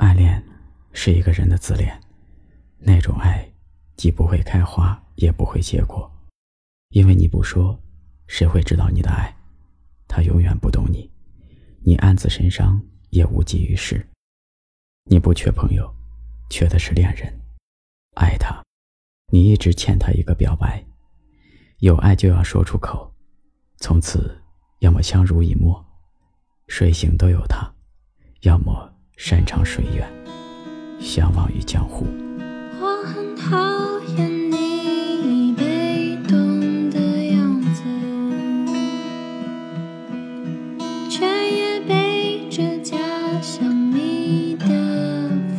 [0.00, 0.42] 暗恋
[0.94, 2.00] 是一个人的自恋，
[2.78, 3.46] 那种爱
[3.98, 6.10] 既不会开花，也不会结果，
[6.88, 7.78] 因为你不说，
[8.26, 9.36] 谁会知道你的爱？
[10.08, 11.10] 他永远不懂你，
[11.82, 14.08] 你暗自神伤，也无济于事。
[15.04, 15.94] 你不缺朋友，
[16.48, 17.30] 缺的是恋人。
[18.14, 18.64] 爱他，
[19.30, 20.82] 你一直欠他一个表白。
[21.80, 23.14] 有爱就要说出口，
[23.76, 24.40] 从此
[24.78, 25.84] 要么相濡以沫，
[26.68, 27.70] 睡醒都有他；
[28.40, 28.90] 要么
[29.22, 30.10] 山长水远，
[30.98, 32.06] 相忘于江湖。
[32.80, 37.82] 我很讨厌你被动的样子，
[41.10, 42.96] 却也背着假
[43.42, 43.62] 想
[43.94, 44.64] 你的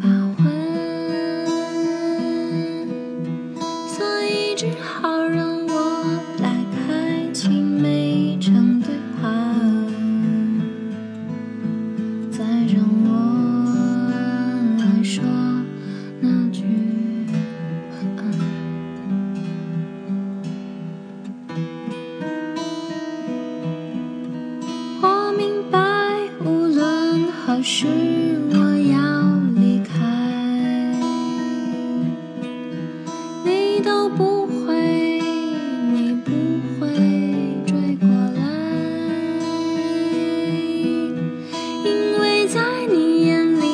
[0.00, 1.44] 发问，
[3.88, 5.17] 所以只好
[27.58, 27.86] 论何时
[28.52, 28.56] 我
[28.88, 29.90] 要离开，
[33.44, 35.20] 你都不会，
[35.92, 36.30] 你不
[36.78, 36.86] 会
[37.66, 38.40] 追过来，
[41.84, 43.66] 因为在你眼里，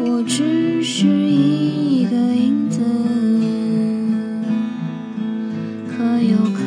[0.00, 2.80] 我只是一个影子，
[5.86, 6.60] 可有可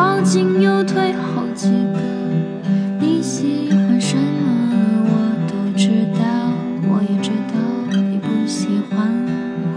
[0.00, 2.00] 靠近，又退后几个。
[2.98, 5.12] 你喜欢什么，我
[5.46, 6.24] 都知道，
[6.88, 7.54] 我也知道
[7.90, 9.06] 你不喜欢
[9.62, 9.68] 我。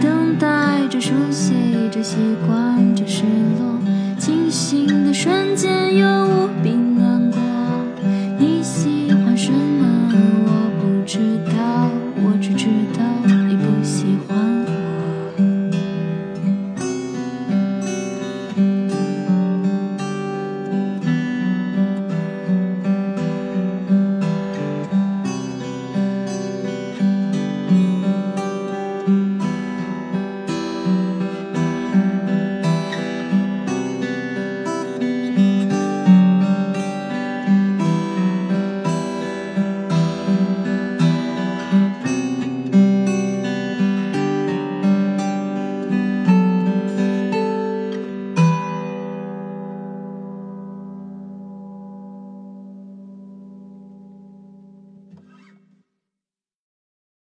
[0.00, 1.52] 等待着，熟悉
[1.90, 2.16] 着，习
[2.46, 3.24] 惯着，失
[3.58, 3.80] 落，
[4.20, 6.73] 清醒的瞬间又无比